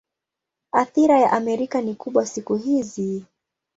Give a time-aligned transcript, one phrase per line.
[0.71, 3.25] Athira ya Amerika ni kubwa siku hizi.